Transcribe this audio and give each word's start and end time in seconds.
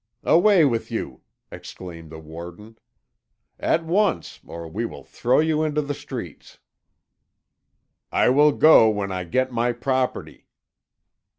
"Away 0.23 0.65
with 0.65 0.89
you!" 0.89 1.21
exclaimed 1.51 2.09
the 2.11 2.17
warder, 2.17 2.73
"at 3.59 3.85
once, 3.85 4.39
or 4.47 4.67
we 4.67 4.83
will 4.83 5.03
throw 5.03 5.37
you 5.37 5.61
into 5.63 5.83
the 5.83 5.93
streets!" 5.93 6.57
"I 8.11 8.29
will 8.29 8.51
go 8.51 8.89
when 8.89 9.11
I 9.11 9.25
get 9.25 9.51
my 9.51 9.73
property." 9.73 10.47